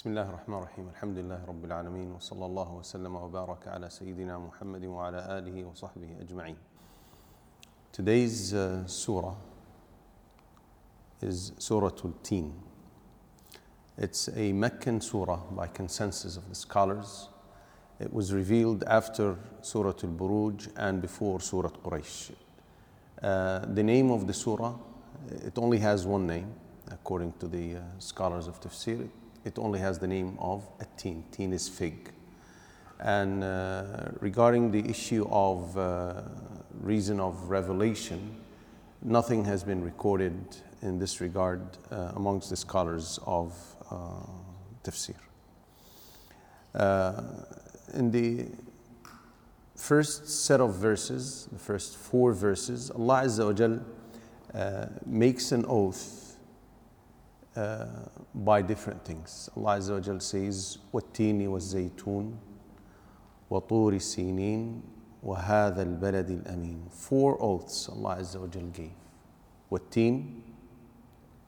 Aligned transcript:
بسم 0.00 0.10
الله 0.10 0.28
الرحمن 0.28 0.54
الرحيم 0.58 0.88
الحمد 0.88 1.18
لله 1.18 1.44
رب 1.48 1.64
العالمين 1.64 2.12
وصلى 2.12 2.46
الله 2.46 2.72
وسلم 2.72 3.16
وبارك 3.16 3.68
على 3.68 3.90
سيدنا 3.90 4.38
محمد 4.38 4.84
وعلى 4.84 5.38
آله 5.38 5.64
وصحبه 5.64 6.16
أجمعين 6.20 6.56
Today's 7.92 8.52
uh, 8.52 8.86
surah 8.86 9.34
is 11.22 11.52
Surah 11.58 11.90
Al-Teen. 12.04 12.52
It's 13.96 14.28
a 14.36 14.52
Meccan 14.52 15.00
surah 15.00 15.40
by 15.50 15.66
consensus 15.66 16.36
of 16.36 16.48
the 16.48 16.54
scholars. 16.54 17.28
It 17.98 18.12
was 18.12 18.34
revealed 18.34 18.84
after 18.86 19.36
Surah 19.62 19.94
Al-Buruj 20.04 20.68
and 20.76 21.00
before 21.00 21.40
Surah 21.40 21.70
Quraysh. 21.70 22.32
Uh, 23.22 23.60
the 23.60 23.82
name 23.82 24.10
of 24.10 24.26
the 24.26 24.34
surah, 24.34 24.74
it 25.30 25.56
only 25.56 25.78
has 25.78 26.06
one 26.06 26.26
name, 26.26 26.52
according 26.90 27.32
to 27.40 27.48
the 27.48 27.76
uh, 27.76 27.80
scholars 27.98 28.46
of 28.46 28.60
tafsir. 28.60 29.08
It 29.43 29.57
only 29.57 29.79
has 29.79 29.99
the 29.99 30.07
name 30.07 30.37
of 30.39 30.67
a 30.79 30.85
teen. 30.97 31.23
Teen 31.31 31.53
is 31.53 31.67
fig. 31.67 32.11
And 32.99 33.43
uh, 33.43 34.11
regarding 34.19 34.71
the 34.71 34.87
issue 34.87 35.27
of 35.31 35.75
uh, 35.77 36.21
reason 36.79 37.19
of 37.19 37.49
revelation, 37.49 38.35
nothing 39.01 39.45
has 39.45 39.63
been 39.63 39.83
recorded 39.83 40.35
in 40.81 40.99
this 40.99 41.21
regard 41.21 41.61
uh, 41.91 42.11
amongst 42.15 42.49
the 42.49 42.55
scholars 42.55 43.19
of 43.25 43.53
uh, 43.89 43.95
tafsir. 44.83 45.15
Uh, 46.75 47.23
in 47.93 48.11
the 48.11 48.45
first 49.75 50.27
set 50.27 50.61
of 50.61 50.75
verses, 50.75 51.47
the 51.51 51.59
first 51.59 51.97
four 51.97 52.33
verses, 52.33 52.91
Allah 52.91 53.23
Azza 53.25 53.45
wa 53.45 53.53
Jal 53.53 53.79
uh, 54.53 54.85
makes 55.05 55.51
an 55.51 55.65
oath 55.67 56.30
uh, 57.56 57.86
by 58.34 58.62
different 58.62 59.04
things. 59.04 59.48
Allah 59.56 59.78
Azza 59.78 59.92
wa 59.94 60.00
Jal 60.00 60.20
says, 60.20 60.78
وَالتِّينِ 60.92 61.46
وَالزَّيْتُونِ 61.48 62.36
وَطُورِ 63.50 63.94
السِّينِينَ 63.94 64.82
وَهَذَا 65.24 65.82
الْبَلَدِ 65.82 66.30
الْأَمِينَ 66.44 66.90
Four 66.90 67.42
oaths 67.42 67.88
Allah 67.88 68.16
Azza 68.20 68.40
wa 68.40 68.46
Jal 68.46 68.66
gave. 68.72 68.92
وَالتِّينِ 69.70 70.42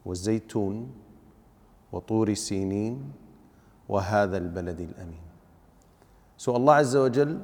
وَالزَّيْتُونِ 0.06 0.88
وَطُورِ 1.92 2.28
السِّينِينَ 2.28 3.12
وَهَذَا 3.88 4.36
الْبَلَدِ 4.36 4.80
الْأَمِينَ 4.80 5.24
So 6.36 6.54
Allah 6.54 6.80
Azza 6.80 7.02
wa 7.02 7.08
Jal 7.08 7.40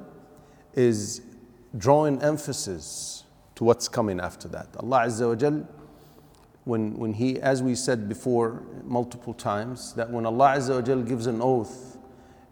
is 0.75 1.21
drawing 1.77 2.23
emphasis 2.23 3.25
to 3.57 3.65
what's 3.65 3.89
coming 3.89 4.21
after 4.21 4.49
that. 4.49 4.69
Allah 4.79 5.01
Azza 5.07 5.29
wa 5.29 5.35
Jal, 5.35 5.67
when, 6.66 6.98
when 6.98 7.14
He, 7.14 7.40
as 7.40 7.64
we 7.64 7.76
said 7.76 8.08
before 8.08 8.64
multiple 8.84 9.34
times, 9.34 9.94
that 9.94 10.10
when 10.10 10.26
Allah 10.26 10.56
Azza 10.58 10.86
wa 10.86 11.02
gives 11.04 11.28
an 11.28 11.42
oath, 11.42 11.98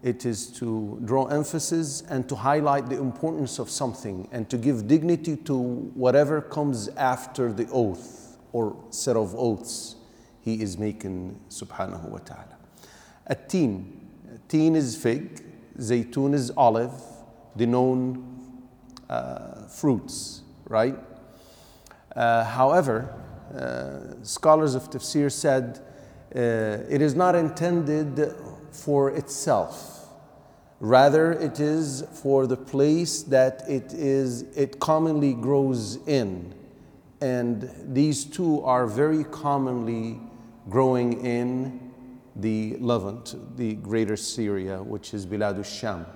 it 0.02 0.24
is 0.24 0.46
to 0.58 1.00
draw 1.04 1.26
emphasis 1.26 2.02
and 2.08 2.28
to 2.28 2.36
highlight 2.36 2.88
the 2.88 2.98
importance 2.98 3.58
of 3.58 3.68
something 3.68 4.28
and 4.30 4.48
to 4.48 4.56
give 4.56 4.86
dignity 4.86 5.36
to 5.36 5.58
whatever 5.94 6.40
comes 6.40 6.88
after 6.90 7.52
the 7.52 7.68
oath 7.70 8.38
or 8.52 8.76
set 8.90 9.16
of 9.16 9.34
oaths 9.34 9.96
He 10.40 10.62
is 10.62 10.78
making, 10.78 11.40
subhanahu 11.50 12.08
wa 12.08 12.18
ta'ala. 12.18 12.56
A 13.26 13.34
teen, 13.34 14.00
is 14.50 14.96
fig, 14.96 15.44
zaytun 15.78 16.32
is 16.32 16.50
olive, 16.56 16.92
the 17.56 17.66
known 17.66 18.24
uh, 19.10 19.66
fruits, 19.66 20.42
right? 20.66 20.96
Uh, 22.14 22.44
however, 22.44 23.14
scholars 24.22 24.74
of 24.74 24.90
tafsir 24.90 25.30
said 25.30 25.80
uh, 26.34 26.38
it 26.88 27.00
is 27.00 27.14
not 27.14 27.34
intended 27.34 28.34
for 28.70 29.10
itself. 29.10 29.94
Rather, 30.80 31.32
it 31.32 31.58
is 31.58 32.04
for 32.22 32.46
the 32.46 32.56
place 32.56 33.22
that 33.22 33.62
it 33.68 33.92
is 33.92 34.42
it 34.56 34.78
commonly 34.78 35.34
grows 35.34 35.96
in. 36.06 36.54
And 37.20 37.68
these 37.82 38.24
two 38.24 38.62
are 38.62 38.86
very 38.86 39.24
commonly 39.24 40.20
growing 40.68 41.24
in 41.24 41.92
the 42.36 42.76
Levant, 42.78 43.34
the 43.56 43.74
greater 43.74 44.16
Syria, 44.16 44.80
which 44.80 45.12
is 45.14 45.26
Bilad 45.26 45.64
sham 45.64 46.06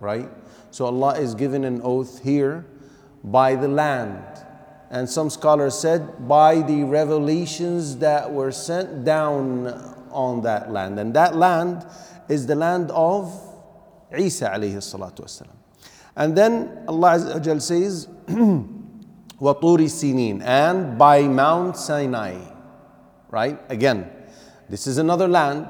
right? 0.00 0.28
So 0.70 0.86
Allah 0.86 1.18
is 1.18 1.34
giving 1.34 1.64
an 1.64 1.80
oath 1.82 2.22
here 2.22 2.66
by 3.24 3.54
the 3.54 3.68
land 3.68 4.22
and 4.90 5.08
some 5.08 5.28
scholars 5.30 5.78
said 5.78 6.26
by 6.26 6.62
the 6.62 6.84
revelations 6.84 7.98
that 7.98 8.30
were 8.32 8.50
sent 8.50 9.04
down 9.04 9.66
on 10.10 10.42
that 10.42 10.70
land. 10.70 10.98
And 10.98 11.14
that 11.14 11.36
land 11.36 11.86
is 12.28 12.46
the 12.46 12.54
land 12.54 12.90
of 12.92 13.32
Isa 14.16 14.48
alayhi 14.48 14.76
salatu 14.76 15.20
wasalam. 15.20 15.56
And 16.16 16.36
then 16.36 16.84
Allah 16.88 17.10
Azza 17.18 17.60
says, 17.60 18.06
Waturi 18.26 19.88
Sinin, 19.88 20.42
and 20.42 20.98
by 20.98 21.22
Mount 21.22 21.76
Sinai. 21.76 22.38
Right? 23.30 23.60
Again, 23.68 24.10
this 24.68 24.86
is 24.86 24.98
another 24.98 25.28
land 25.28 25.68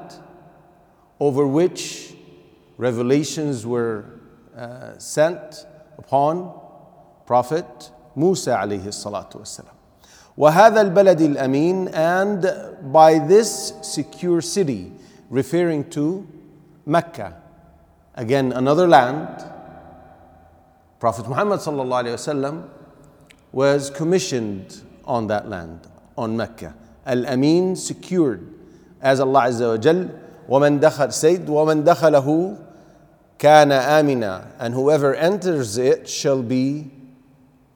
over 1.19 1.45
which 1.45 2.15
revelations 2.77 3.65
were 3.65 4.05
uh, 4.55 4.97
sent 4.97 5.67
upon 5.97 6.57
Prophet 7.25 7.91
Musa 8.16 8.56
alayhi 8.58 8.88
salatu 8.92 9.40
wasalam. 9.40 9.74
وهذا 10.36 10.80
البلد 10.80 11.20
الأمين 11.20 11.94
and 11.94 12.42
by 12.92 13.18
this 13.18 13.72
secure 13.82 14.40
city 14.40 14.90
referring 15.30 15.88
to 15.90 16.26
Mecca 16.86 17.40
again 18.16 18.50
another 18.52 18.88
land 18.88 19.28
Prophet 20.98 21.28
Muhammad 21.28 21.60
sallallahu 21.60 22.02
alayhi 22.02 22.18
wasallam 22.18 22.68
was 23.52 23.90
commissioned 23.90 24.82
on 25.04 25.28
that 25.28 25.48
land 25.48 25.86
on 26.18 26.36
Mecca 26.36 26.74
Al-Amin 27.06 27.76
secured 27.76 28.52
as 29.00 29.20
Allah 29.20 29.42
Azza 29.42 29.68
wa 29.70 29.76
Jal 29.78 30.10
ومن 30.48 30.80
دخل 30.80 31.12
said 31.12 31.46
ومن 31.48 31.84
دخله 31.84 32.56
كان 33.38 33.70
آمنا 33.72 34.58
and 34.58 34.74
whoever 34.74 35.14
enters 35.14 35.78
it 35.78 36.08
shall 36.08 36.42
be 36.42 36.90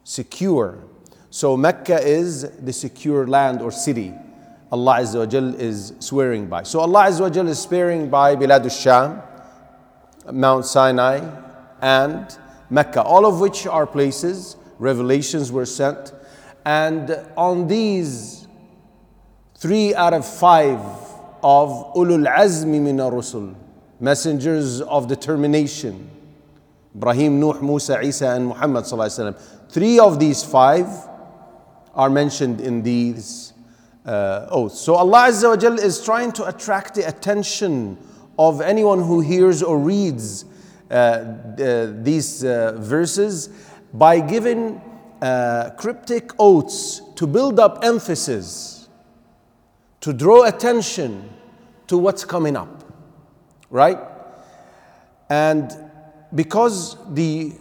secure. 0.04 0.78
So 1.30 1.58
Mecca 1.58 2.00
is 2.00 2.50
the 2.60 2.74
secure 2.74 3.28
land 3.28 3.62
or 3.62 3.72
city. 3.72 4.14
Allah 4.72 5.00
Azza 5.02 5.20
wa 5.20 5.26
Jal 5.26 5.56
is 5.56 5.94
swearing 6.00 6.48
by. 6.48 6.64
So 6.64 6.80
Allah 6.80 7.06
Azza 7.06 7.22
wa 7.22 7.30
Jal 7.30 7.48
is 7.48 7.60
swearing 7.60 8.10
by 8.10 8.36
Bilad 8.36 8.64
al-Sham 8.64 9.22
Mount 10.32 10.66
Sinai 10.66 11.22
and 11.82 12.38
Mecca 12.70 13.04
all 13.04 13.26
of 13.26 13.40
which 13.40 13.68
are 13.68 13.86
places 13.86 14.56
revelations 14.80 15.52
were 15.52 15.66
sent. 15.66 16.14
And 16.66 17.20
on 17.36 17.68
these 17.68 18.48
three 19.56 19.94
out 19.96 20.14
of 20.14 20.26
five 20.26 20.80
of 21.44 21.94
ulul 21.96 22.28
azmi 22.28 22.82
min 22.82 22.98
rusul 22.98 23.56
messengers 24.00 24.82
of 24.82 25.08
determination 25.08 26.10
Ibrahim, 26.96 27.40
Nuh, 27.40 27.60
Musa, 27.62 28.02
Isa, 28.02 28.30
and 28.30 28.48
Muhammad. 28.48 28.86
Three 29.70 30.00
of 30.00 30.20
these 30.20 30.44
five 30.44 30.88
are 31.94 32.10
mentioned 32.10 32.62
in 32.62 32.84
these 32.84 33.54
uh, 34.06 34.48
oaths. 34.50 34.80
So 34.80 34.96
Allah 34.96 35.30
Azza 35.30 35.80
is 35.80 36.04
trying 36.04 36.32
to 36.34 36.48
attract 36.48 36.96
the 36.96 37.08
attention 37.08 37.98
of 38.38 38.62
anyone 38.62 39.02
who 39.02 39.22
hears 39.22 39.64
or 39.64 39.80
reads 39.80 40.46
uh, 40.90 40.94
uh, 40.94 41.92
these 42.04 42.42
verses 42.42 43.50
by 43.94 44.20
giving 44.20 44.82
uh, 45.22 45.72
cryptic 45.78 46.32
oaths 46.40 47.02
to 47.16 47.26
build 47.26 47.60
up 47.60 47.84
emphasis, 47.84 48.90
to 50.02 50.14
draw 50.14 50.44
attention 50.44 51.30
to 51.88 51.98
what's 51.98 52.26
coming 52.26 52.56
up 52.56 52.84
right? 53.74 53.98
And 55.30 55.83
because 56.35 56.97
the 57.15 57.53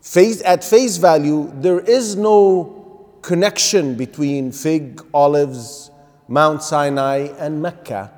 face 0.00 0.42
at 0.44 0.62
face 0.62 0.96
value, 0.98 1.50
there 1.56 1.80
is 1.80 2.16
no 2.16 3.18
connection 3.22 3.94
between 3.94 4.52
fig, 4.52 5.02
olives, 5.14 5.90
Mount 6.28 6.62
Sinai, 6.62 7.28
and 7.38 7.62
Mecca. 7.62 8.12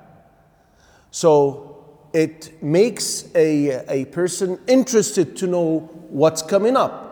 So 1.11 1.99
it 2.13 2.63
makes 2.63 3.25
a, 3.35 3.85
a 3.89 4.05
person 4.07 4.59
interested 4.67 5.37
to 5.37 5.47
know 5.47 5.91
what's 6.09 6.43
coming 6.43 6.77
up. 6.77 7.05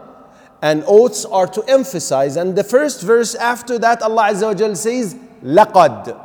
And 0.62 0.82
oaths 0.86 1.24
are 1.24 1.46
to 1.48 1.62
emphasize. 1.64 2.36
And 2.36 2.56
the 2.56 2.64
first 2.64 3.02
verse 3.02 3.34
after 3.34 3.78
that, 3.78 4.02
Allah 4.02 4.30
Azza 4.30 4.46
wa 4.48 4.54
Jal 4.54 4.74
says, 4.74 5.14
لَقَدْ. 5.42 6.20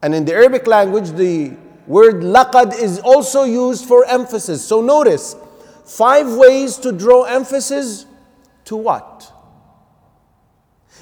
And 0.00 0.14
in 0.14 0.24
the 0.24 0.32
Arabic 0.32 0.66
language, 0.66 1.10
the 1.10 1.52
word 1.86 2.16
laqad 2.22 2.74
is 2.74 2.98
also 3.00 3.44
used 3.44 3.86
for 3.86 4.04
emphasis. 4.06 4.64
So 4.64 4.80
notice, 4.80 5.36
five 5.84 6.32
ways 6.32 6.78
to 6.78 6.92
draw 6.92 7.24
emphasis 7.24 8.06
to 8.66 8.76
what? 8.76 9.32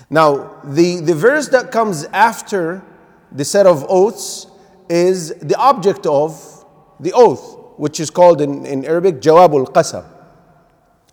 Now, 0.09 0.61
the, 0.65 1.01
the 1.01 1.15
verse 1.15 1.49
that 1.49 1.71
comes 1.71 2.05
after 2.07 2.83
the 3.31 3.45
set 3.45 3.67
of 3.67 3.87
oaths 3.89 4.47
is 4.89 5.35
the 5.37 5.57
object 5.57 6.05
of 6.07 6.65
the 6.99 7.13
oath, 7.13 7.59
which 7.77 8.01
is 8.01 8.11
called 8.11 8.41
in, 8.41 8.67
in 8.67 8.85
Arabic 8.85 9.21
Jawabul 9.21 9.67
Qasam. 9.73 10.05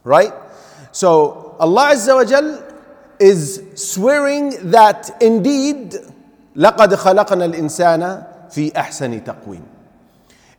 Right? 0.04 0.34
So 0.92 1.56
Allah 1.60 1.92
Azza 1.94 2.16
wa 2.16 2.26
Jal 2.26 2.64
is 3.20 3.64
swearing 3.76 4.72
that 4.72 5.22
indeed 5.22 5.96
لقد 6.56 6.96
خلقنا 6.96 7.46
الإنسان 7.46 8.24
fi 8.53 8.71
ahsani 8.71 9.21
taqwim. 9.25 9.63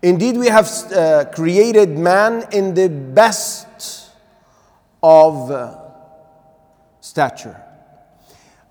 Indeed, 0.01 0.38
we 0.38 0.48
have 0.48 0.68
uh, 0.92 1.25
created 1.34 1.98
man 1.98 2.45
in 2.51 2.74
the 2.74 2.90
best 2.90 4.10
of 5.01 5.50
uh, 5.50 5.78
stature. 7.00 7.56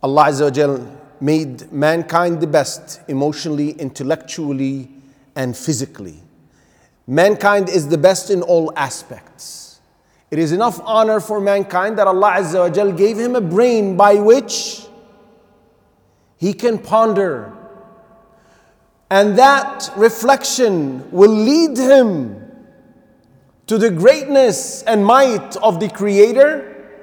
Allah 0.03 0.25
Azza 0.25 0.69
wa 0.69 0.87
made 1.21 1.73
mankind 1.73 2.41
the 2.41 2.47
best 2.47 3.01
emotionally, 3.09 3.71
intellectually, 3.71 4.91
and 5.37 5.57
physically. 5.57 6.21
Mankind 7.07 7.69
is 7.69 7.89
the 7.89 7.99
best 7.99 8.29
in 8.31 8.43
all 8.43 8.73
aspects. 8.77 9.81
It 10.31 10.39
is 10.39 10.53
enough 10.53 10.81
honor 10.85 11.21
for 11.21 11.41
mankind 11.41 11.99
that 11.99 12.07
Allah 12.07 12.33
Azza 12.39 12.77
wa 12.77 12.91
gave 12.97 13.19
him 13.19 13.37
a 13.37 13.41
brain 13.41 13.97
by 13.97 14.15
which 14.15 14.83
he 16.37 16.53
can 16.53 16.79
ponder 16.79 17.53
and 19.13 19.37
that 19.39 19.93
reflection 19.95 21.11
will 21.11 21.35
lead 21.35 21.77
him 21.77 22.51
to 23.67 23.77
the 23.77 23.91
greatness 23.91 24.83
and 24.85 25.05
might 25.05 25.55
of 25.57 25.81
the 25.81 25.91
Creator 25.91 26.97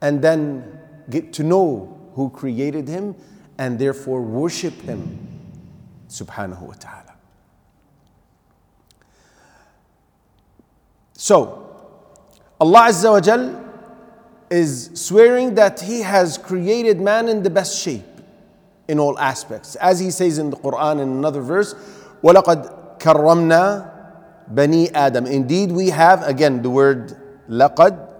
and 0.00 0.22
then 0.22 0.78
get 1.10 1.32
to 1.32 1.42
know 1.42 2.12
who 2.14 2.30
created 2.30 2.86
him 2.86 3.16
and 3.58 3.80
therefore 3.80 4.22
worship 4.22 4.74
him 4.82 5.18
subhanahu 6.08 6.60
wa 6.60 6.74
ta'ala. 6.74 7.16
So, 11.14 11.66
Allah 12.60 12.90
Azza 12.90 13.10
wa 13.10 13.20
Jal 13.20 13.74
is 14.48 14.92
swearing 14.94 15.56
that 15.56 15.80
He 15.80 16.02
has 16.02 16.38
created 16.38 17.00
man 17.00 17.28
in 17.28 17.42
the 17.42 17.50
best 17.50 17.76
shape 17.76 18.04
in 18.89 18.99
all 18.99 19.17
aspects. 19.19 19.75
As 19.75 19.99
He 19.99 20.11
says 20.11 20.37
in 20.37 20.49
the 20.49 20.57
Quran 20.57 21.01
in 21.01 21.09
another 21.09 21.41
verse, 21.41 21.73
وَلَقَدْ 22.23 22.99
كَرَّمْنَا 22.99 23.91
بَنِي 24.53 24.91
Adam. 24.93 25.25
Indeed, 25.25 25.71
we 25.71 25.89
have, 25.89 26.23
again, 26.23 26.61
the 26.61 26.69
word 26.69 27.17
لَقَدْ, 27.49 28.13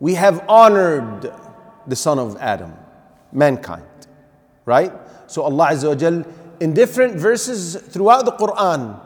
we 0.00 0.14
have 0.14 0.44
honored 0.48 1.32
the 1.86 1.96
son 1.96 2.18
of 2.18 2.36
Adam 2.36 2.74
mankind. 3.32 3.84
Right? 4.64 4.92
So 5.26 5.42
Allah 5.42 5.68
Azza 5.72 5.88
wa 5.88 5.94
Jal, 5.94 6.24
in 6.60 6.74
different 6.74 7.16
verses 7.16 7.76
throughout 7.76 8.24
the 8.24 8.32
Quran, 8.32 9.00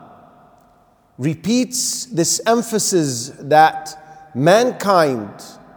repeats 1.17 2.05
this 2.07 2.41
emphasis 2.45 3.29
that 3.39 4.31
mankind 4.35 5.29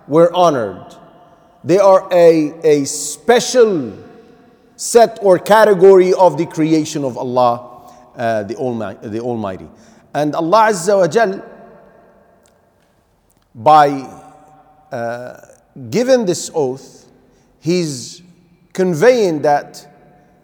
were 0.08 0.32
honored. 0.34 0.94
They 1.62 1.78
are 1.78 2.08
a, 2.12 2.52
a 2.62 2.84
special 2.84 3.92
set 4.81 5.19
or 5.21 5.37
category 5.37 6.11
of 6.11 6.39
the 6.39 6.45
creation 6.47 7.03
of 7.03 7.15
Allah, 7.15 7.93
uh, 8.15 8.41
the, 8.41 8.55
Almighty, 8.55 9.09
the 9.09 9.19
Almighty. 9.19 9.69
And 10.11 10.33
Allah 10.33 10.69
Azza 10.69 10.97
wa 10.97 11.07
Jal, 11.07 11.45
by 13.53 13.89
uh, 14.91 15.37
giving 15.91 16.25
this 16.25 16.49
oath, 16.55 17.05
He's 17.59 18.23
conveying 18.73 19.43
that 19.43 19.87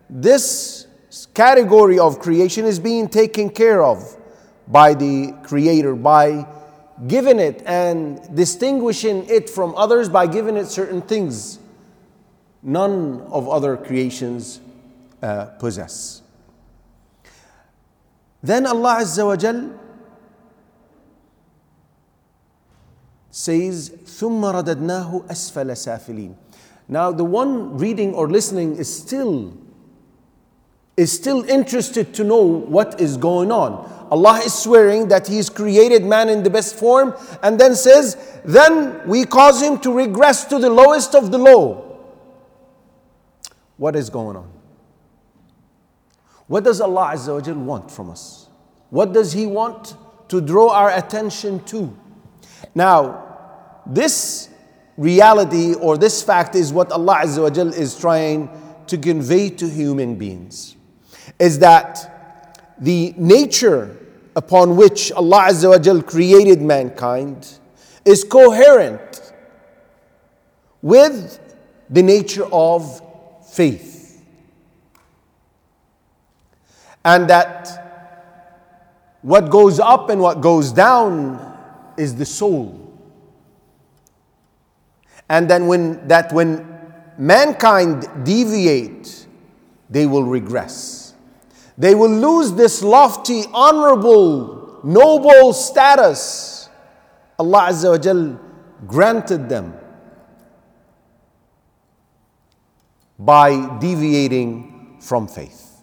this 0.08 0.86
category 1.34 1.98
of 1.98 2.20
creation 2.20 2.66
is 2.66 2.78
being 2.78 3.10
taken 3.10 3.50
care 3.50 3.82
of 3.82 4.18
by 4.68 4.94
the 4.94 5.34
Creator, 5.42 5.96
by 5.96 6.46
giving 7.08 7.40
it 7.40 7.64
and 7.66 8.22
distinguishing 8.36 9.28
it 9.28 9.50
from 9.50 9.74
others 9.76 10.10
by 10.10 10.28
giving 10.28 10.58
it 10.58 10.66
certain 10.66 11.02
things 11.02 11.58
none 12.62 13.22
of 13.30 13.48
other 13.48 13.78
creations 13.78 14.60
uh, 15.22 15.46
possess. 15.60 16.22
Then 18.44 18.66
Allah 18.68 19.00
Azza 19.02 19.26
wa 19.26 19.36
Jal 19.36 19.74
says, 23.32 23.90
ثُمَّ 23.90 24.42
رَدَدْنَاهُ 24.42 25.28
أَسْفَلَ 25.28 25.72
سَافِلِينَ 25.72 26.36
Now 26.88 27.12
the 27.12 27.24
one 27.24 27.78
reading 27.78 28.14
or 28.14 28.30
listening 28.30 28.78
is 28.78 28.94
still 28.94 29.54
is 30.96 31.12
still 31.12 31.44
interested 31.48 32.12
to 32.16 32.24
know 32.24 32.42
what 32.42 33.00
is 33.00 33.18
going 33.18 33.52
on. 33.52 34.08
Allah 34.10 34.40
is 34.40 34.54
swearing 34.54 35.10
that 35.10 35.28
He's 35.28 35.48
created 35.50 36.04
man 36.04 36.28
in 36.28 36.42
the 36.42 36.50
best 36.50 36.76
form 36.76 37.14
and 37.44 37.60
then 37.60 37.76
says, 37.76 38.18
Then 38.44 39.08
we 39.08 39.26
cause 39.26 39.62
him 39.62 39.78
to 39.82 39.92
regress 39.94 40.46
to 40.46 40.58
the 40.58 40.72
lowest 40.72 41.14
of 41.14 41.30
the 41.32 41.38
low. 41.38 41.87
What 43.78 43.96
is 43.96 44.10
going 44.10 44.36
on? 44.36 44.52
What 46.48 46.64
does 46.64 46.82
Allah 46.82 47.12
Azza 47.14 47.34
wa 47.48 47.54
want 47.64 47.92
from 47.92 48.10
us? 48.10 48.48
What 48.90 49.14
does 49.14 49.34
He 49.34 49.46
want 49.46 49.96
to 50.30 50.42
draw 50.42 50.70
our 50.70 50.92
attention 50.92 51.64
to? 51.66 51.96
Now, 52.74 53.24
this 53.86 54.50
reality 54.98 55.74
or 55.76 55.98
this 55.98 56.24
fact 56.24 56.56
is 56.56 56.74
what 56.74 56.92
Allah 56.92 57.22
Azza 57.24 57.42
wa 57.42 57.72
is 57.72 57.98
trying 58.00 58.50
to 58.88 58.98
convey 58.98 59.50
to 59.50 59.70
human 59.70 60.16
beings 60.16 60.76
is 61.40 61.60
that 61.60 62.74
the 62.80 63.14
nature 63.18 63.96
upon 64.36 64.76
which 64.76 65.12
Allah 65.12 65.48
Azza 65.50 65.96
wa 65.96 66.02
created 66.02 66.62
mankind 66.62 67.60
is 68.06 68.24
coherent 68.24 69.34
with 70.82 71.40
the 71.90 72.02
nature 72.02 72.46
of 72.52 73.02
faith. 73.52 74.24
And 77.04 77.30
that 77.30 77.84
what 79.22 79.50
goes 79.50 79.80
up 79.80 80.10
and 80.10 80.22
what 80.22 80.42
goes 80.42 80.72
down 80.72 81.58
is 81.98 82.16
the 82.16 82.26
soul. 82.26 82.84
And 85.30 85.50
then 85.50 85.68
when 85.68 86.08
that 86.08 86.32
when 86.32 86.66
mankind 87.18 88.08
deviate, 88.24 89.28
they 89.90 90.06
will 90.06 90.24
regress. 90.24 91.14
They 91.78 91.96
will 91.96 92.10
lose 92.10 92.54
this 92.54 92.82
lofty, 92.82 93.44
honorable, 93.54 94.80
noble 94.84 95.54
status 95.54 96.58
Allah 97.40 97.70
Azza 97.70 97.92
wa 97.92 97.98
Jal 97.98 98.40
granted 98.88 99.48
them 99.50 99.74
by 103.19 103.79
deviating 103.79 104.99
from 105.01 105.29
faith. 105.29 105.83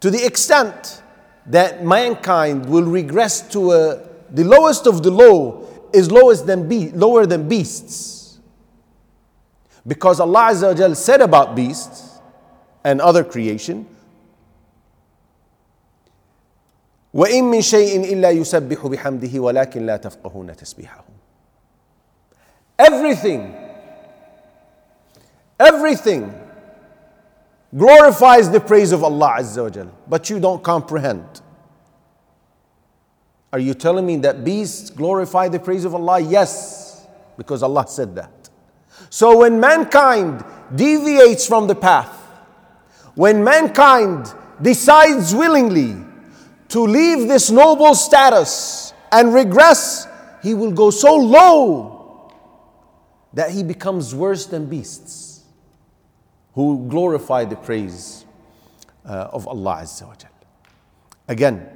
To 0.00 0.10
the 0.10 0.24
extent 0.24 1.02
that 1.46 1.84
mankind 1.84 2.66
will 2.66 2.84
regress 2.84 3.40
to 3.48 3.72
a, 3.72 4.08
the 4.30 4.44
lowest 4.44 4.86
of 4.86 5.02
the 5.02 5.10
low 5.10 5.68
is 5.92 6.10
lowest 6.10 6.46
than 6.46 6.68
be, 6.68 6.90
lower 6.90 7.26
than 7.26 7.48
beasts 7.48 8.14
because 9.86 10.20
Allah 10.20 10.50
Azza 10.50 10.68
wa 10.68 10.74
Jal 10.74 10.94
said 10.94 11.20
about 11.20 11.54
beasts 11.54 12.18
and 12.82 13.00
other 13.00 13.24
creation, 13.24 13.86
وإن 17.14 17.44
من 17.44 17.62
شيء 17.62 18.12
إلا 18.12 18.30
يسبح 18.30 18.86
بحمده 18.86 19.40
ولكن 19.40 19.86
لا 19.86 19.96
تفقهون 19.96 20.56
تسبيحهم. 20.56 21.04
Everything, 22.78 23.54
everything 25.59 26.33
glorifies 27.75 28.49
the 28.49 28.59
praise 28.59 28.91
of 28.91 29.03
Allah 29.03 29.35
Azza 29.39 29.63
wa 29.63 29.69
Jal, 29.69 29.91
but 30.07 30.29
you 30.29 30.39
don't 30.39 30.63
comprehend. 30.63 31.41
Are 33.51 33.59
you 33.59 33.73
telling 33.73 34.05
me 34.05 34.17
that 34.17 34.43
beasts 34.43 34.89
glorify 34.89 35.47
the 35.47 35.59
praise 35.59 35.85
of 35.85 35.95
Allah? 35.95 36.19
Yes, 36.19 37.07
because 37.37 37.63
Allah 37.63 37.85
said 37.87 38.15
that. 38.15 38.49
So 39.09 39.39
when 39.39 39.59
mankind 39.59 40.43
deviates 40.75 41.47
from 41.47 41.67
the 41.67 41.75
path, 41.75 42.15
when 43.15 43.43
mankind 43.43 44.31
decides 44.61 45.33
willingly 45.33 45.95
to 46.69 46.81
leave 46.81 47.27
this 47.27 47.49
noble 47.49 47.95
status 47.95 48.93
and 49.11 49.33
regress, 49.33 50.07
he 50.43 50.53
will 50.53 50.71
go 50.71 50.91
so 50.91 51.15
low 51.15 52.31
that 53.33 53.51
he 53.51 53.63
becomes 53.63 54.13
worse 54.13 54.45
than 54.45 54.67
beasts 54.67 55.28
who 56.53 56.87
glorify 56.89 57.45
the 57.45 57.55
praise 57.55 58.25
uh, 59.05 59.29
of 59.31 59.47
Allah 59.47 59.79
Azza 59.83 60.07
wa 60.07 60.15
Jal. 60.15 60.31
Again, 61.27 61.69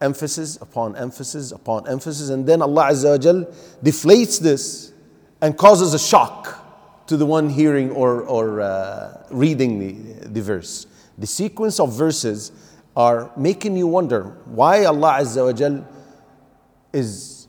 emphasis 0.00 0.58
upon 0.60 0.96
emphasis 0.96 1.52
upon 1.52 1.88
emphasis, 1.88 2.28
and 2.28 2.46
then 2.46 2.62
Allah 2.62 2.90
Azza 2.90 3.10
wa 3.12 3.18
Jal 3.18 3.44
deflates 3.82 4.40
this 4.40 4.92
and 5.40 5.56
causes 5.56 5.94
a 5.94 5.98
shock 5.98 7.06
to 7.06 7.16
the 7.16 7.26
one 7.26 7.48
hearing 7.48 7.90
or, 7.90 8.22
or 8.22 8.60
uh, 8.60 9.26
reading 9.30 9.78
the, 9.78 10.28
the 10.28 10.40
verse. 10.40 10.86
The 11.18 11.26
sequence 11.26 11.80
of 11.80 11.92
verses 11.92 12.52
are 12.96 13.30
making 13.36 13.76
you 13.76 13.86
wonder 13.86 14.36
why 14.44 14.84
Allah 14.84 15.18
Azza 15.20 15.44
wa 15.44 15.52
Jal 15.52 15.86
is, 16.92 17.48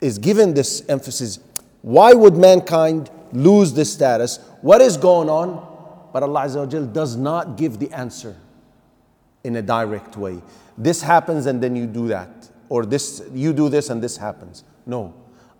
is 0.00 0.18
given 0.18 0.54
this 0.54 0.84
emphasis. 0.88 1.38
Why 1.82 2.12
would 2.14 2.36
mankind 2.36 3.10
lose 3.33 3.73
this 3.73 3.93
status? 3.93 4.37
What 4.61 4.81
is 4.81 4.97
going 4.97 5.29
on? 5.29 5.65
But 6.11 6.23
Allah 6.23 6.41
Azza 6.41 6.57
wa 6.57 6.65
Jal 6.65 6.85
does 6.85 7.15
not 7.15 7.57
give 7.57 7.79
the 7.79 7.91
answer 7.91 8.35
in 9.43 9.55
a 9.55 9.61
direct 9.61 10.17
way. 10.17 10.41
This 10.77 11.01
happens 11.01 11.45
and 11.45 11.61
then 11.61 11.75
you 11.75 11.85
do 11.85 12.07
that. 12.07 12.49
Or 12.69 12.85
this 12.85 13.21
you 13.33 13.53
do 13.53 13.69
this 13.69 13.89
and 13.89 14.01
this 14.01 14.17
happens. 14.17 14.63
No. 14.85 15.13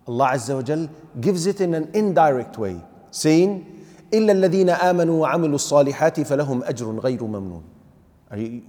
Allah 0.06 0.32
Azza 0.34 0.56
wa 0.56 0.62
Jal 0.62 0.88
gives 1.20 1.46
it 1.46 1.60
in 1.60 1.74
an 1.74 1.90
indirect 1.94 2.58
way, 2.58 2.80
saying, 3.10 3.76
إلا 4.12 4.32
الذين 4.32 4.70
آمنوا 4.70 5.20
وعملوا 5.20 5.54
الصالحات 5.54 6.20
فلهم 6.20 6.62
أجر 6.64 7.00
غير 7.00 7.22
ممنون. 7.22 7.62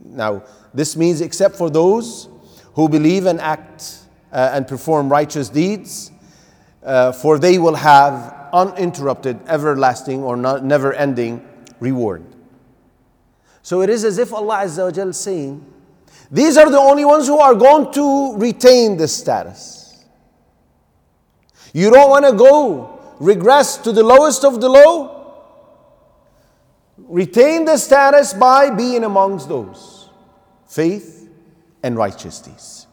Now, 0.05 0.43
this 0.73 0.95
means 0.97 1.21
except 1.21 1.55
for 1.55 1.69
those 1.69 2.27
who 2.73 2.89
believe 2.89 3.25
and 3.25 3.39
act 3.39 3.99
uh, 4.31 4.51
and 4.53 4.67
perform 4.67 5.09
righteous 5.09 5.49
deeds, 5.49 6.11
uh, 6.83 7.11
for 7.11 7.37
they 7.37 7.59
will 7.59 7.75
have 7.75 8.34
uninterrupted, 8.52 9.40
everlasting, 9.46 10.22
or 10.22 10.36
never 10.36 10.92
ending 10.92 11.46
reward. 11.80 12.24
So 13.62 13.82
it 13.82 13.90
is 13.90 14.04
as 14.04 14.18
if 14.18 14.32
Allah 14.32 14.58
Azza 14.64 15.06
wa 15.06 15.12
saying, 15.12 15.64
These 16.30 16.56
are 16.56 16.70
the 16.70 16.78
only 16.78 17.04
ones 17.04 17.26
who 17.26 17.38
are 17.38 17.54
going 17.54 17.92
to 17.94 18.36
retain 18.36 18.96
this 18.96 19.16
status. 19.16 20.04
You 21.72 21.90
don't 21.90 22.08
want 22.08 22.24
to 22.24 22.32
go 22.32 23.00
regress 23.18 23.76
to 23.78 23.92
the 23.92 24.02
lowest 24.02 24.44
of 24.44 24.60
the 24.60 24.68
low? 24.68 25.16
retain 26.98 27.64
the 27.64 27.76
status 27.76 28.32
by 28.32 28.70
being 28.70 29.04
amongst 29.04 29.48
those 29.48 30.08
faith 30.66 31.28
and 31.82 31.96
righteous 31.96 32.40
deeds. 32.40 32.85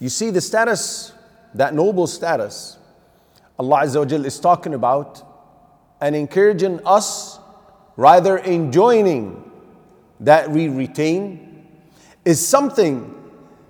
You 0.00 0.08
see, 0.08 0.30
the 0.30 0.40
status, 0.40 1.12
that 1.54 1.74
noble 1.74 2.06
status, 2.06 2.78
Allah 3.58 3.82
Azza 3.82 4.24
is 4.24 4.38
talking 4.38 4.74
about 4.74 5.22
and 6.00 6.14
encouraging 6.14 6.80
us, 6.86 7.40
rather 7.96 8.38
enjoining 8.38 9.50
that 10.20 10.50
we 10.50 10.68
retain, 10.68 11.66
is 12.24 12.46
something 12.46 13.14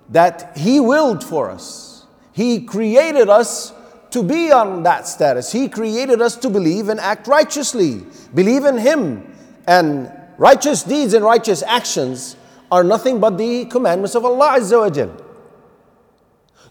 that 0.09 0.55
He 0.55 0.79
willed 0.79 1.23
for 1.23 1.49
us. 1.49 2.05
He 2.31 2.61
created 2.61 3.29
us 3.29 3.73
to 4.11 4.23
be 4.23 4.51
on 4.51 4.83
that 4.83 5.07
status. 5.07 5.51
He 5.51 5.67
created 5.67 6.21
us 6.21 6.35
to 6.37 6.49
believe 6.49 6.89
and 6.89 6.99
act 6.99 7.27
righteously, 7.27 8.03
believe 8.33 8.65
in 8.65 8.77
Him. 8.77 9.35
And 9.67 10.11
righteous 10.37 10.83
deeds 10.83 11.13
and 11.13 11.23
righteous 11.23 11.63
actions 11.63 12.35
are 12.71 12.83
nothing 12.83 13.19
but 13.19 13.37
the 13.37 13.65
commandments 13.65 14.15
of 14.15 14.25
Allah 14.25 14.57
Azza 14.59 14.79
wa 14.79 14.89
Jal. 14.89 15.28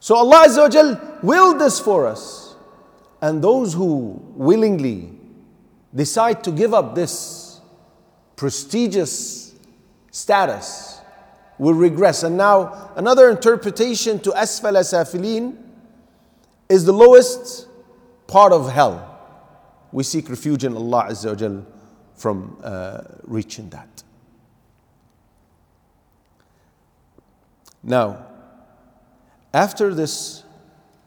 So 0.00 0.17
Allah 0.17 0.47
Azza 0.47 1.23
willed 1.23 1.61
this 1.61 1.81
for 1.81 2.07
us. 2.07 2.55
And 3.21 3.43
those 3.43 3.75
who 3.75 4.23
willingly 4.35 5.11
decide 5.95 6.45
to 6.45 6.52
give 6.52 6.73
up 6.73 6.95
this 6.95 7.61
prestigious 8.37 9.55
status 10.12 11.00
will 11.59 11.75
regress. 11.75 12.23
And 12.23 12.37
now, 12.37 12.93
another 12.95 13.28
interpretation 13.31 14.21
to 14.21 14.31
asfala 14.31 14.81
safilin 14.81 15.57
is 16.69 16.85
the 16.85 16.93
lowest 16.93 17.67
part 18.28 18.52
of 18.52 18.71
hell. 18.71 19.05
We 19.90 20.05
seek 20.05 20.28
refuge 20.28 20.64
in 20.64 20.76
Allah 20.76 21.07
Azza 21.11 21.64
from 22.14 22.59
uh, 22.62 23.00
reaching 23.25 23.71
that. 23.71 24.02
Now, 27.83 28.27
after 29.53 29.93
this 29.93 30.43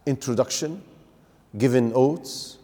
introduction, 0.07 0.83
given 1.59 1.93
oaths, 1.95 2.59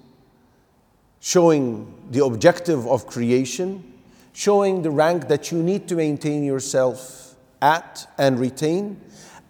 showing 1.20 1.92
the 2.10 2.24
objective 2.24 2.86
of 2.86 3.06
creation, 3.06 3.92
showing 4.32 4.82
the 4.82 4.90
rank 4.90 5.28
that 5.28 5.50
you 5.50 5.62
need 5.62 5.88
to 5.88 5.94
maintain 5.96 6.44
yourself 6.44 7.34
at 7.60 8.06
and 8.18 8.38
retain, 8.38 9.00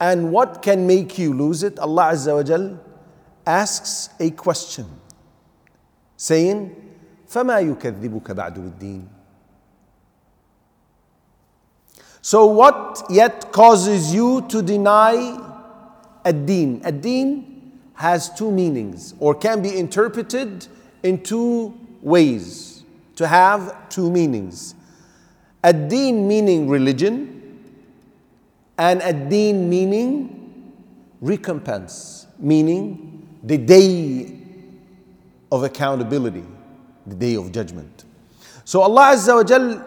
and 0.01 0.33
what 0.33 0.62
can 0.62 0.87
make 0.87 1.19
you 1.19 1.33
lose 1.33 1.62
it, 1.62 1.79
Allah 1.79 2.12
Azza 2.12 2.35
wa 2.35 2.43
Jal 2.43 2.81
asks 3.47 4.09
a 4.19 4.31
question, 4.31 4.87
saying, 6.17 6.77
فَمَا 7.29 7.62
يُكَذِّبُكَ 7.77 8.23
بَعْدُ 8.35 8.59
بِالدِّينِ 8.59 9.07
So 12.21 12.47
what 12.47 13.05
yet 13.11 13.51
causes 13.51 14.15
you 14.15 14.43
to 14.49 14.62
deny 14.62 15.46
ad-deen? 16.28 16.82
Ad-deen 16.84 17.80
has 17.96 18.30
two 18.36 18.52
meanings 18.52 19.14
or 19.20 19.34
can 19.34 19.62
be 19.62 19.78
interpreted 19.78 20.68
in 21.04 21.24
two 21.24 21.74
ways 22.02 22.84
to 23.16 23.28
have 23.28 23.90
two 23.90 24.12
meanings. 24.12 24.76
Ad-deen 25.64 26.28
meaning 26.28 26.70
religion 26.70 27.34
and 28.78 29.02
ad-din 29.02 29.70
meaning 29.70 30.74
recompense, 31.22 32.28
meaning 32.38 33.28
the 33.44 33.58
day 33.58 34.38
of 35.52 35.64
accountability, 35.64 36.46
the 37.08 37.16
day 37.16 37.36
of 37.36 37.52
judgment. 37.52 38.04
So 38.66 38.82
Allah 38.82 39.14
Azza 39.16 39.36
wa 39.36 39.44
Jal 39.44 39.86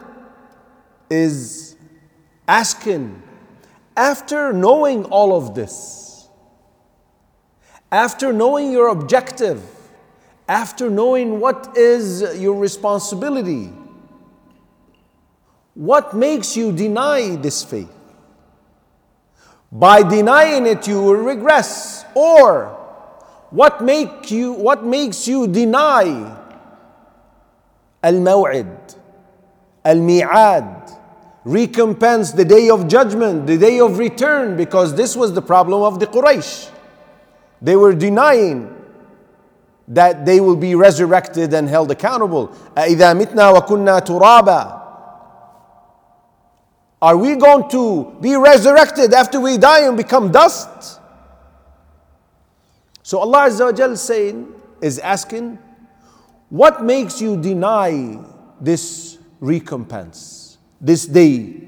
is 1.08 1.76
asking, 2.48 3.22
after 3.96 4.52
knowing 4.52 5.04
all 5.04 5.36
of 5.36 5.54
this, 5.54 6.09
after 7.92 8.32
knowing 8.32 8.72
your 8.72 8.88
objective, 8.88 9.62
after 10.48 10.90
knowing 10.90 11.40
what 11.40 11.76
is 11.76 12.38
your 12.40 12.58
responsibility, 12.58 13.72
what 15.74 16.14
makes 16.14 16.56
you 16.56 16.72
deny 16.72 17.36
this 17.36 17.64
faith? 17.64 17.92
By 19.72 20.02
denying 20.02 20.66
it, 20.66 20.88
you 20.88 21.00
will 21.00 21.14
regress. 21.14 22.04
Or 22.14 22.76
what 23.50 23.82
make 23.82 24.30
you 24.30 24.52
what 24.52 24.84
makes 24.84 25.28
you 25.28 25.46
deny 25.46 26.36
al-maw'id, 28.02 28.96
al-mi'ad, 29.84 30.98
recompense 31.44 32.32
the 32.32 32.44
day 32.44 32.70
of 32.70 32.88
judgment, 32.88 33.46
the 33.46 33.58
day 33.58 33.78
of 33.80 33.98
return, 33.98 34.56
because 34.56 34.94
this 34.94 35.14
was 35.16 35.32
the 35.34 35.42
problem 35.42 35.82
of 35.82 36.00
the 36.00 36.06
Quraysh. 36.06 36.70
They 37.61 37.75
were 37.75 37.93
denying 37.93 38.71
that 39.87 40.25
they 40.25 40.39
will 40.41 40.55
be 40.55 40.75
resurrected 40.75 41.53
and 41.53 41.69
held 41.69 41.91
accountable. 41.91 42.49
أَإِذَا 42.75 43.13
مِتْنَا 43.21 43.59
وَكُنَّا 43.59 44.05
تُرَابًا 44.05 44.85
are 47.05 47.17
we 47.17 47.35
going 47.35 47.69
to 47.69 48.17
be 48.19 48.35
resurrected 48.35 49.13
after 49.13 49.39
we 49.39 49.57
die 49.57 49.85
and 49.85 49.95
become 49.95 50.31
dust? 50.31 50.99
So 53.03 53.19
Allah 53.19 53.47
Azza 53.47 53.65
wa 53.65 53.71
Jal 53.71 53.95
saying, 53.95 54.51
is 54.81 54.97
asking, 54.97 55.59
what 56.49 56.83
makes 56.83 57.21
you 57.21 57.39
deny 57.39 58.17
this 58.59 59.19
recompense, 59.39 60.57
this 60.81 61.05
day 61.05 61.61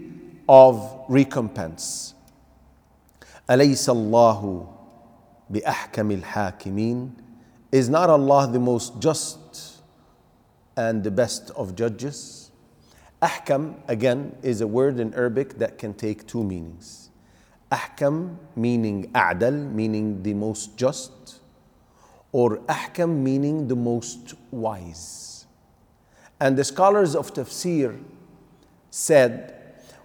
of 0.50 1.06
recompense? 1.08 2.16
أليس 3.48 3.90
الله 3.90 4.68
بأحكم 5.52 6.22
الحاكمين? 6.22 7.12
Is 7.72 7.90
not 7.90 8.10
Allah 8.10 8.50
the 8.52 8.60
most 8.60 9.00
just 9.00 9.82
and 10.76 11.04
the 11.04 11.12
best 11.12 11.52
of 11.52 11.76
judges? 11.76 12.52
Ahkam, 13.22 13.76
again, 13.88 14.36
is 14.44 14.62
a 14.62 14.68
word 14.68 15.00
in 15.00 15.14
Arabic 15.14 15.58
that 15.58 15.78
can 15.78 15.94
take 15.94 16.28
two 16.28 16.44
meanings. 16.44 17.10
Ahkam 17.72 18.38
meaning 18.56 19.12
a'dal, 19.14 19.72
meaning 19.72 20.24
the 20.24 20.34
most 20.34 20.78
just, 20.78 21.42
or 22.32 22.58
ahkam 22.68 23.24
meaning 23.24 23.68
the 23.68 23.76
most 23.76 24.36
wise. 24.52 25.46
And 26.40 26.56
the 26.58 26.64
scholars 26.64 27.16
of 27.16 27.34
tafsir 27.34 28.00
said, 28.92 29.54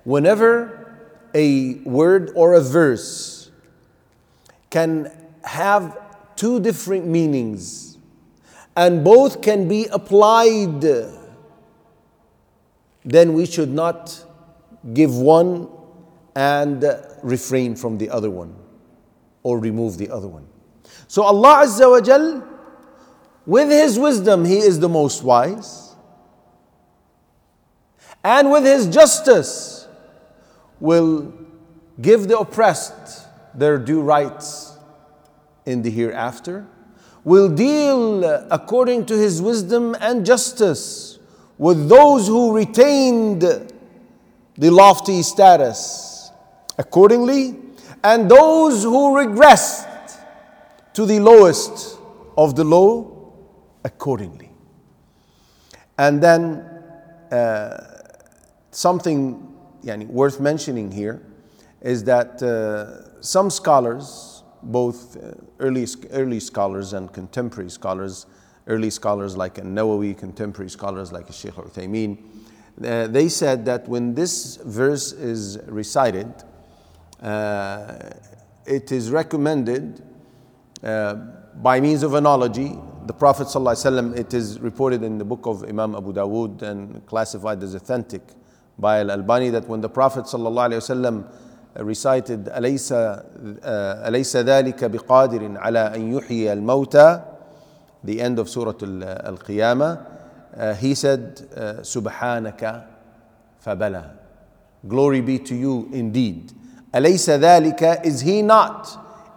whenever 0.05 0.97
a 1.35 1.75
word 1.85 2.33
or 2.35 2.55
a 2.55 2.61
verse 2.61 3.51
can 4.71 5.13
have 5.48 5.98
two 6.36 6.60
different 6.60 7.08
meanings, 7.08 7.98
and 8.76 9.04
both 9.04 9.42
can 9.42 9.68
be 9.68 9.88
applied 9.88 10.84
then 13.08 13.34
we 13.34 13.46
should 13.46 13.70
not 13.70 14.22
give 14.94 15.16
one 15.16 15.70
and 16.36 16.86
refrain 17.24 17.74
from 17.74 17.98
the 17.98 18.10
other 18.10 18.30
one 18.30 18.54
or 19.44 19.58
remove 19.60 19.98
the 19.98 20.10
other 20.10 20.28
one. 20.28 20.46
So 21.08 21.24
Allah 21.24 21.64
Azza 21.64 21.90
wa 21.90 22.02
Jal 22.02 22.44
with 23.46 23.70
his 23.70 23.98
wisdom, 23.98 24.44
he 24.44 24.58
is 24.58 24.82
the 24.82 24.90
most 24.90 25.24
wise. 25.24 25.96
And 28.26 28.52
with 28.52 28.66
his 28.66 28.88
justice, 28.88 29.88
will 30.82 31.34
give 32.02 32.28
the 32.28 32.38
oppressed 32.38 33.26
their 33.58 33.78
due 33.78 34.02
rights 34.02 34.77
in 35.68 35.82
the 35.82 35.92
hereafter, 35.92 36.66
will 37.24 37.50
deal 37.50 38.24
according 38.50 39.06
to 39.06 39.18
his 39.18 39.42
wisdom 39.42 39.96
and 40.00 40.26
justice 40.26 41.20
with 41.58 41.90
those 41.90 42.28
who 42.28 42.56
retained 42.56 43.42
the 43.42 44.72
lofty 44.72 45.22
status 45.22 46.32
accordingly, 46.78 47.56
and 48.04 48.30
those 48.30 48.84
who 48.84 49.16
regressed 49.16 50.18
to 50.94 51.06
the 51.06 51.20
lowest 51.20 51.98
of 52.38 52.56
the 52.56 52.64
low 52.64 53.34
accordingly. 53.84 54.52
And 55.98 56.22
then 56.22 56.58
uh, 57.32 57.78
something 58.72 59.54
yani, 59.84 60.08
worth 60.08 60.40
mentioning 60.40 60.92
here 60.92 61.22
is 61.82 62.04
that 62.04 62.42
uh, 62.42 63.22
some 63.22 63.50
scholars, 63.50 64.37
both 64.64 65.18
uh, 65.18 65.32
early, 65.60 65.86
early 66.12 66.40
scholars 66.40 66.94
and 66.94 67.12
contemporary 67.14 67.70
scholars, 67.70 68.26
early 68.68 68.90
scholars 68.90 69.38
like 69.38 69.56
Nawawi, 69.56 70.18
contemporary 70.18 70.70
scholars 70.70 71.12
like 71.12 71.32
Sheikh 71.32 71.54
Uthaymeen, 71.54 72.18
uh, 72.84 73.08
they 73.08 73.28
said 73.28 73.66
that 73.66 73.88
when 73.88 74.14
this 74.14 74.58
verse 74.58 75.12
is 75.12 75.58
recited, 75.66 76.32
uh, 77.22 77.98
it 78.66 78.92
is 78.92 79.10
recommended 79.10 80.04
uh, 80.84 81.16
by 81.56 81.80
means 81.80 82.04
of 82.04 82.14
analogy. 82.14 82.78
The 83.08 83.14
Prophet 83.14 83.48
ﷺ, 83.48 84.18
it 84.18 84.34
is 84.34 84.60
reported 84.60 85.02
in 85.02 85.18
the 85.18 85.26
book 85.26 85.46
of 85.48 85.64
Imam 85.64 85.96
Abu 85.96 86.14
Dawood 86.14 86.62
and 86.62 87.04
classified 87.08 87.64
as 87.64 87.74
authentic 87.74 88.22
by 88.78 89.00
Al 89.00 89.10
Albani 89.12 89.50
that 89.50 89.68
when 89.68 89.82
the 89.82 89.90
Prophet 89.90 90.26
ﷺ 90.26 91.32
recited 91.77 92.49
أليس 92.49 92.93
أليس 92.93 94.37
ذلك 94.37 94.85
بقادر 94.85 95.59
على 95.59 95.79
أن 95.95 96.13
يحيي 96.13 96.53
الموتى 96.53 97.21
the 98.05 98.21
end 98.21 98.39
of 98.39 98.49
Surah 98.49 98.75
Al-Qiyamah 98.83 100.07
uh, 100.57 100.75
he 100.75 100.95
said 100.95 101.41
uh, 101.57 101.83
سبحانك 101.83 102.85
فبلى 103.65 104.05
glory 104.89 105.21
be 105.21 105.39
to 105.39 105.55
you 105.55 105.89
indeed 105.93 106.53
أليس 106.95 107.31
ذلك 107.31 108.05
is 108.05 108.21
he 108.21 108.43
not 108.43 108.89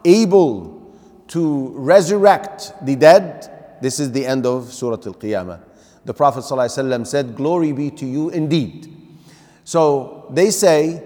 able 0.06 0.82
to 1.28 1.70
resurrect 1.78 2.74
the 2.86 2.96
dead 2.96 3.78
this 3.82 4.00
is 4.00 4.12
the 4.12 4.26
end 4.26 4.46
of 4.46 4.74
Surah 4.74 4.98
Al-Qiyamah 5.06 5.60
the 6.06 6.14
Prophet 6.14 6.42
ﷺ 6.42 7.08
said 7.08 7.36
glory 7.36 7.72
be 7.72 7.90
to 7.92 8.06
you 8.06 8.30
indeed 8.30 8.92
so 9.64 10.28
they 10.32 10.52
say 10.52 11.02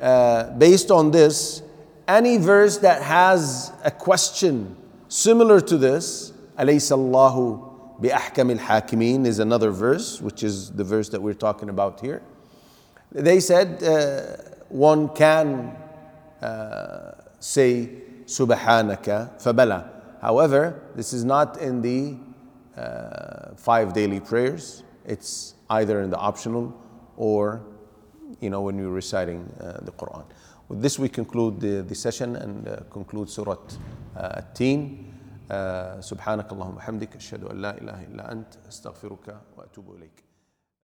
uh, 0.00 0.50
based 0.58 0.90
on 0.90 1.10
this, 1.10 1.62
any 2.08 2.36
verse 2.36 2.78
that 2.78 3.02
has 3.02 3.72
a 3.84 3.90
question 3.90 4.76
similar 5.08 5.60
to 5.60 5.76
this, 5.78 6.32
أليس 6.58 6.92
الله 6.92 7.68
بأحكم 8.00 8.58
الحاكمين 8.58 9.26
is 9.26 9.38
another 9.38 9.70
verse, 9.70 10.20
which 10.20 10.42
is 10.42 10.70
the 10.72 10.84
verse 10.84 11.08
that 11.10 11.22
we're 11.22 11.34
talking 11.34 11.68
about 11.68 12.00
here. 12.00 12.22
They 13.12 13.40
said 13.40 13.82
uh, 13.82 14.42
one 14.68 15.08
can 15.10 15.76
uh, 16.40 17.12
say 17.40 17.90
Subhanaka 18.24 19.40
fabala. 19.42 19.88
However, 20.20 20.80
this 20.94 21.12
is 21.12 21.24
not 21.24 21.60
in 21.60 21.82
the 21.82 22.16
uh, 22.80 23.54
five 23.56 23.92
daily 23.92 24.20
prayers. 24.20 24.82
It's 25.04 25.54
either 25.68 26.00
in 26.00 26.10
the 26.10 26.16
optional 26.16 26.74
or 27.16 27.62
you 28.40 28.50
know, 28.50 28.62
when 28.62 28.78
you're 28.78 28.90
reciting 28.90 29.52
uh, 29.60 29.78
the 29.82 29.92
Quran. 29.92 30.24
With 30.68 30.80
this, 30.82 30.98
we 30.98 31.08
conclude 31.08 31.60
the, 31.60 31.82
the 31.82 31.94
session 31.94 32.36
and 32.36 32.68
uh, 32.68 32.76
conclude 32.90 33.28
Surah 33.28 33.56
uh, 34.16 34.40
At-Teen. 34.40 35.08
سبحانك 36.00 36.52
اللهم 36.52 36.74
وبحمدك 36.74 37.16
أشهد 37.16 37.44
أن 37.44 37.56
لا 37.60 37.76
إله 37.76 38.04
إلا 38.04 38.32
أنت 38.32 38.56
أستغفرك 38.68 39.36
وأتوب 39.56 39.96
إليك 39.96 40.24